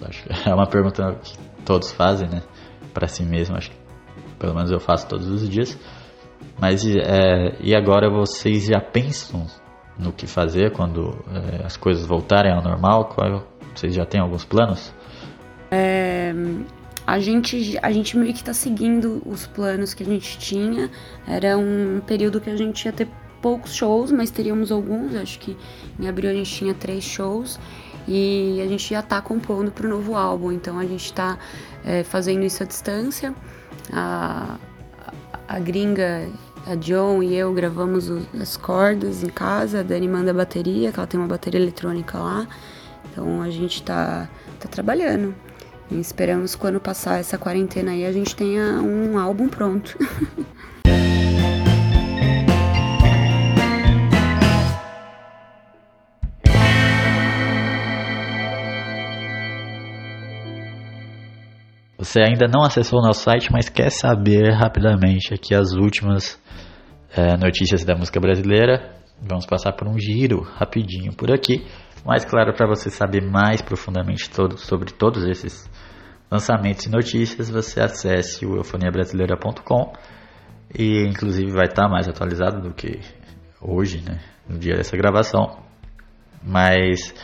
Acho 0.03 0.23
que 0.25 0.31
é 0.49 0.55
uma 0.55 0.67
pergunta 0.67 1.19
que 1.23 1.37
todos 1.65 1.91
fazem, 1.91 2.29
né? 2.29 2.43
Para 2.95 3.09
si 3.09 3.25
mesmo, 3.25 3.57
acho 3.57 3.71
que 3.71 3.77
pelo 4.39 4.55
menos 4.55 4.71
eu 4.71 4.81
faço 4.81 5.09
todos 5.09 5.27
os 5.29 5.49
dias. 5.49 5.79
Mas 6.61 6.87
é, 6.87 7.57
e 7.61 7.75
agora 7.75 8.09
vocês 8.09 8.67
já 8.67 8.81
pensam 8.81 9.47
no 9.99 10.13
que 10.13 10.27
fazer 10.27 10.73
quando 10.73 11.25
é, 11.31 11.65
as 11.65 11.77
coisas 11.77 12.07
voltarem 12.07 12.53
ao 12.53 12.63
normal? 12.63 13.07
Qual, 13.07 13.47
vocês 13.75 13.95
já 13.95 14.05
têm 14.05 14.21
alguns 14.21 14.45
planos? 14.45 14.93
É, 15.71 16.33
a 17.07 17.19
gente, 17.19 17.79
a 17.83 17.91
gente 17.91 18.17
meio 18.17 18.33
que 18.33 18.41
está 18.41 18.55
seguindo 18.55 19.23
os 19.27 19.47
planos 19.47 19.95
que 19.95 20.03
a 20.03 20.07
gente 20.07 20.39
tinha. 20.39 20.91
Era 21.27 21.59
um 21.59 22.01
período 22.07 22.41
que 22.41 22.51
a 22.51 22.57
gente 22.57 22.85
ia 22.85 22.93
ter 22.93 23.09
poucos 23.41 23.75
shows, 23.75 24.13
mas 24.13 24.31
teríamos 24.31 24.71
alguns. 24.71 25.15
Acho 25.17 25.39
que 25.39 25.57
em 25.99 26.09
abril 26.09 26.31
a 26.31 26.35
gente 26.35 26.51
tinha 26.51 26.75
três 26.75 27.03
shows 27.03 27.59
e 28.07 28.61
a 28.61 28.67
gente 28.69 28.91
já 28.91 29.01
está 29.01 29.21
compondo 29.21 29.73
para 29.73 29.87
o 29.87 29.91
novo 29.91 30.15
álbum. 30.15 30.53
Então 30.53 30.79
a 30.79 30.87
gente 30.87 31.07
está 31.07 31.39
é, 31.85 32.05
fazendo 32.05 32.45
isso 32.45 32.63
à 32.63 32.67
distância. 32.67 33.35
A, 33.93 34.59
a, 35.53 35.59
gringa 35.59 36.29
a 36.67 36.75
John 36.75 37.23
e 37.23 37.35
eu 37.35 37.53
gravamos 37.53 38.11
as 38.41 38.57
cordas 38.57 39.23
em 39.23 39.29
casa, 39.29 39.81
a 39.81 39.83
Dani 39.83 40.09
manda 40.09 40.31
a 40.31 40.35
bateria, 40.35 40.91
que 40.91 40.99
ela 40.99 41.07
tem 41.07 41.21
uma 41.21 41.29
bateria 41.29 41.61
eletrônica 41.61 42.19
lá. 42.19 42.47
Então 43.11 43.43
a 43.43 43.51
gente 43.51 43.83
tá, 43.83 44.29
tá 44.59 44.69
trabalhando. 44.69 45.35
E 45.91 46.01
esperamos 46.01 46.55
quando 46.55 46.81
passar 46.81 47.21
essa 47.21 47.37
quarentena 47.37 47.91
aí 47.91 48.07
a 48.07 48.13
gente 48.13 48.35
tenha 48.35 48.81
um 48.81 49.19
álbum 49.19 49.49
pronto. 49.49 49.99
Você 62.13 62.21
ainda 62.21 62.47
não 62.47 62.63
acessou 62.63 62.99
o 62.99 63.03
nosso 63.03 63.23
site, 63.23 63.51
mas 63.51 63.71
quer 63.71 63.91
saber 63.91 64.53
rapidamente 64.53 65.33
aqui 65.33 65.55
as 65.55 65.73
últimas 65.73 66.39
é, 67.17 67.39
notícias 67.39 67.87
da 67.87 67.97
música 67.97 68.21
brasileira. 68.21 68.97
Vamos 69.19 69.47
passar 69.47 69.73
por 69.73 69.89
um 69.89 69.99
giro 69.99 70.43
rapidinho 70.43 71.15
por 71.15 71.33
aqui. 71.33 71.67
Mas 72.05 72.23
claro, 72.27 72.53
para 72.53 72.69
você 72.69 72.91
saber 72.91 73.23
mais 73.23 73.63
profundamente 73.63 74.29
todo, 74.29 74.59
sobre 74.59 74.93
todos 74.93 75.25
esses 75.25 75.71
lançamentos 76.31 76.85
e 76.85 76.91
notícias, 76.91 77.49
você 77.49 77.81
acesse 77.81 78.45
o 78.45 78.57
eufoniabrasileira.com 78.57 79.95
e 80.79 81.09
inclusive 81.09 81.51
vai 81.51 81.65
estar 81.65 81.85
tá 81.85 81.89
mais 81.89 82.07
atualizado 82.07 82.61
do 82.61 82.75
que 82.75 83.01
hoje, 83.59 84.03
né, 84.07 84.21
no 84.47 84.59
dia 84.59 84.75
dessa 84.77 84.95
gravação. 84.99 85.63
Mas 86.43 87.15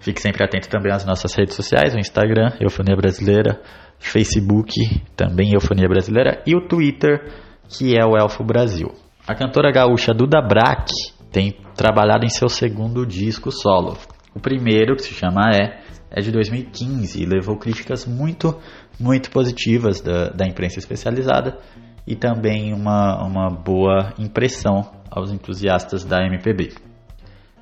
fique 0.00 0.20
sempre 0.20 0.44
atento 0.44 0.68
também 0.68 0.92
às 0.92 1.04
nossas 1.04 1.34
redes 1.34 1.54
sociais, 1.54 1.94
o 1.94 1.98
Instagram, 1.98 2.52
Eufonia 2.60 2.96
Brasileira, 2.96 3.60
Facebook, 3.98 4.72
também 5.14 5.52
Eufonia 5.52 5.88
Brasileira, 5.88 6.42
e 6.46 6.56
o 6.56 6.66
Twitter, 6.66 7.30
que 7.68 7.94
é 7.96 8.04
o 8.04 8.16
Elfo 8.16 8.42
Brasil. 8.42 8.92
A 9.26 9.34
cantora 9.34 9.70
gaúcha 9.70 10.12
Duda 10.12 10.40
Brack 10.40 10.90
tem 11.30 11.56
trabalhado 11.76 12.24
em 12.24 12.28
seu 12.28 12.48
segundo 12.48 13.06
disco 13.06 13.52
solo. 13.52 13.96
O 14.34 14.40
primeiro, 14.40 14.96
que 14.96 15.02
se 15.02 15.14
chama 15.14 15.50
É, 15.54 15.80
é 16.10 16.20
de 16.20 16.32
2015 16.32 17.22
e 17.22 17.26
levou 17.26 17.56
críticas 17.56 18.06
muito, 18.06 18.58
muito 18.98 19.30
positivas 19.30 20.00
da, 20.00 20.30
da 20.30 20.46
imprensa 20.46 20.78
especializada 20.78 21.58
e 22.06 22.16
também 22.16 22.72
uma, 22.72 23.24
uma 23.24 23.48
boa 23.50 24.12
impressão 24.18 24.90
aos 25.10 25.30
entusiastas 25.30 26.04
da 26.04 26.24
MPB. 26.24 26.89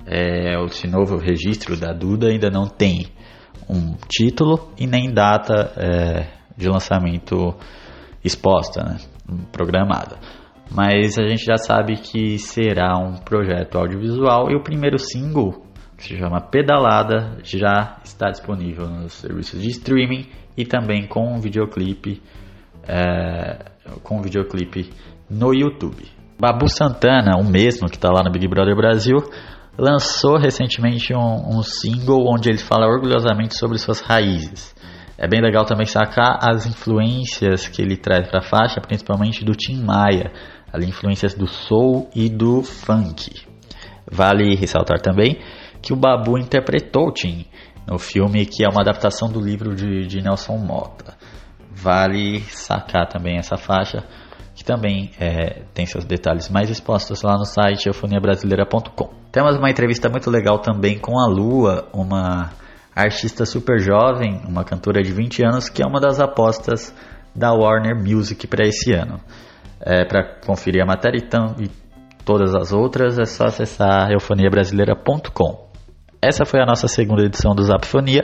É, 0.05 0.55
esse 0.65 0.87
novo 0.87 1.17
registro 1.17 1.77
da 1.77 1.93
Duda 1.93 2.27
ainda 2.27 2.49
não 2.49 2.67
tem 2.67 3.07
um 3.69 3.95
título 4.07 4.71
e 4.77 4.87
nem 4.87 5.13
data 5.13 5.71
é, 5.77 6.27
de 6.57 6.67
lançamento 6.67 7.55
exposta, 8.23 8.83
né, 8.83 8.97
programada. 9.51 10.17
Mas 10.71 11.17
a 11.17 11.27
gente 11.27 11.43
já 11.43 11.57
sabe 11.57 11.95
que 11.95 12.37
será 12.37 12.97
um 12.97 13.15
projeto 13.17 13.77
audiovisual 13.77 14.51
e 14.51 14.55
o 14.55 14.63
primeiro 14.63 14.99
single, 14.99 15.63
que 15.97 16.03
se 16.03 16.17
chama 16.17 16.41
Pedalada, 16.41 17.37
já 17.43 17.97
está 18.03 18.29
disponível 18.29 18.87
nos 18.87 19.13
serviços 19.13 19.61
de 19.61 19.69
streaming 19.69 20.27
e 20.55 20.65
também 20.65 21.07
com 21.07 21.33
um 21.33 21.39
videoclipe, 21.39 22.21
é, 22.87 23.65
com 24.03 24.17
um 24.17 24.21
videoclipe 24.21 24.89
no 25.29 25.53
YouTube. 25.53 26.03
Babu 26.39 26.69
Santana, 26.69 27.37
o 27.37 27.43
mesmo 27.43 27.89
que 27.89 27.95
está 27.95 28.09
lá 28.09 28.23
no 28.23 28.31
Big 28.31 28.47
Brother 28.47 28.75
Brasil, 28.75 29.17
lançou 29.79 30.37
recentemente 30.37 31.13
um, 31.15 31.57
um 31.57 31.63
single 31.63 32.25
onde 32.27 32.49
ele 32.49 32.57
fala 32.57 32.85
orgulhosamente 32.85 33.55
sobre 33.55 33.77
suas 33.77 34.01
raízes. 34.01 34.75
É 35.17 35.27
bem 35.27 35.41
legal 35.41 35.65
também 35.65 35.85
sacar 35.85 36.37
as 36.41 36.65
influências 36.65 37.67
que 37.67 37.81
ele 37.81 37.95
traz 37.95 38.27
para 38.27 38.39
a 38.39 38.43
faixa, 38.43 38.81
principalmente 38.81 39.43
do 39.43 39.53
Tim 39.53 39.81
Maia, 39.81 40.31
ali 40.71 40.87
influências 40.87 41.33
do 41.33 41.47
soul 41.47 42.09
e 42.13 42.29
do 42.29 42.61
funk. 42.61 43.31
Vale 44.11 44.55
ressaltar 44.55 44.99
também 44.99 45.39
que 45.81 45.93
o 45.93 45.95
Babu 45.95 46.37
interpretou 46.37 47.11
Tim 47.11 47.45
no 47.87 47.97
filme 47.97 48.45
que 48.45 48.63
é 48.63 48.69
uma 48.69 48.81
adaptação 48.81 49.31
do 49.31 49.39
livro 49.39 49.75
de, 49.75 50.05
de 50.05 50.21
Nelson 50.21 50.57
Mota. 50.57 51.15
Vale 51.71 52.41
sacar 52.41 53.07
também 53.07 53.37
essa 53.37 53.55
faixa 53.55 54.03
que 54.59 54.65
também 54.65 55.09
é, 55.17 55.61
tem 55.73 55.85
seus 55.85 56.03
detalhes 56.03 56.49
mais 56.49 56.69
expostos 56.69 57.21
lá 57.21 57.37
no 57.37 57.45
site 57.45 57.87
eufoniabrasileira.com. 57.87 59.09
Temos 59.31 59.55
uma 59.55 59.69
entrevista 59.69 60.09
muito 60.09 60.29
legal 60.29 60.59
também 60.59 60.99
com 60.99 61.17
a 61.17 61.25
Lua, 61.27 61.87
uma 61.93 62.51
artista 62.93 63.45
super 63.45 63.79
jovem, 63.79 64.41
uma 64.45 64.65
cantora 64.65 65.01
de 65.01 65.13
20 65.13 65.45
anos, 65.45 65.69
que 65.69 65.81
é 65.81 65.87
uma 65.87 66.01
das 66.01 66.19
apostas 66.19 66.93
da 67.33 67.53
Warner 67.53 67.95
Music 67.95 68.45
para 68.47 68.67
esse 68.67 68.91
ano. 68.91 69.21
É, 69.79 70.03
para 70.03 70.41
conferir 70.45 70.83
a 70.83 70.85
matéria 70.85 71.17
então, 71.17 71.55
e 71.57 71.69
todas 72.25 72.53
as 72.53 72.73
outras, 72.73 73.17
é 73.17 73.23
só 73.23 73.45
acessar 73.45 74.11
eufoniabrasileira.com. 74.11 75.69
Essa 76.21 76.43
foi 76.43 76.59
a 76.59 76.65
nossa 76.65 76.89
segunda 76.89 77.23
edição 77.23 77.55
do 77.55 77.63
Zapfonia. 77.63 78.23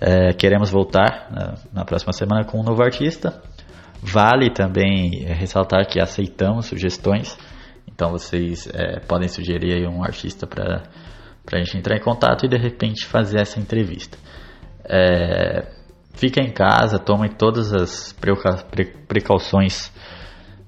É, 0.00 0.32
queremos 0.32 0.70
voltar 0.70 1.26
na, 1.28 1.54
na 1.80 1.84
próxima 1.84 2.12
semana 2.12 2.44
com 2.44 2.60
um 2.60 2.62
novo 2.62 2.84
artista. 2.84 3.42
Vale 4.02 4.50
também 4.50 5.24
é, 5.24 5.32
ressaltar 5.32 5.86
que 5.86 6.00
aceitamos 6.00 6.66
sugestões, 6.66 7.38
então 7.88 8.10
vocês 8.10 8.68
é, 8.72 9.00
podem 9.00 9.28
sugerir 9.28 9.86
um 9.88 10.02
artista 10.02 10.46
para 10.46 10.82
a 11.52 11.58
gente 11.58 11.78
entrar 11.78 11.96
em 11.96 12.02
contato 12.02 12.44
e 12.44 12.48
de 12.48 12.56
repente 12.56 13.06
fazer 13.06 13.40
essa 13.40 13.58
entrevista. 13.58 14.18
É, 14.84 15.66
fica 16.14 16.40
em 16.40 16.52
casa, 16.52 16.98
tomem 16.98 17.30
todas 17.30 17.72
as 17.72 18.14
precauções 19.08 19.92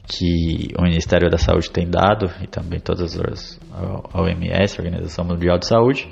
que 0.08 0.72
o 0.78 0.82
Ministério 0.82 1.30
da 1.30 1.36
Saúde 1.36 1.70
tem 1.70 1.88
dado 1.88 2.30
e 2.42 2.46
também 2.46 2.80
todas 2.80 3.14
as 3.18 3.60
OMS, 4.14 4.80
Organização 4.80 5.24
Mundial 5.24 5.58
de 5.58 5.66
Saúde. 5.66 6.08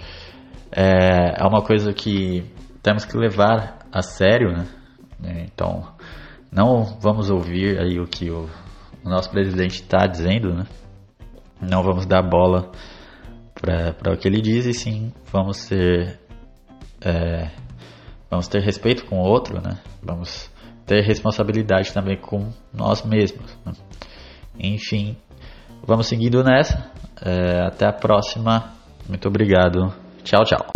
É 0.70 1.42
uma 1.44 1.62
coisa 1.62 1.92
que 1.94 2.44
temos 2.82 3.06
que 3.06 3.16
levar 3.16 3.78
a 3.90 4.02
sério, 4.02 4.52
né? 4.52 4.66
Então 5.46 5.88
não 6.50 6.98
vamos 7.00 7.30
ouvir 7.30 7.78
aí 7.78 7.98
o 7.98 8.06
que 8.06 8.30
o, 8.30 8.48
o 9.04 9.08
nosso 9.08 9.30
presidente 9.30 9.82
está 9.82 10.06
dizendo, 10.06 10.54
né? 10.54 10.66
Não 11.60 11.82
vamos 11.82 12.06
dar 12.06 12.22
bola 12.22 12.70
para 13.54 14.12
o 14.12 14.16
que 14.16 14.28
ele 14.28 14.40
diz 14.40 14.66
e 14.66 14.74
sim 14.74 15.12
vamos 15.32 15.56
ser 15.56 16.20
é, 17.00 17.50
vamos 18.30 18.48
ter 18.48 18.60
respeito 18.62 19.06
com 19.06 19.16
o 19.16 19.22
outro, 19.22 19.60
né? 19.60 19.78
Vamos 20.02 20.50
ter 20.86 21.02
responsabilidade 21.02 21.92
também 21.92 22.16
com 22.16 22.50
nós 22.72 23.04
mesmos. 23.04 23.56
Né? 23.64 23.72
Enfim, 24.58 25.16
vamos 25.84 26.06
seguindo 26.06 26.42
nessa. 26.42 26.90
É, 27.20 27.66
até 27.66 27.86
a 27.86 27.92
próxima. 27.92 28.72
Muito 29.08 29.28
obrigado. 29.28 29.92
Tchau, 30.22 30.44
tchau. 30.44 30.66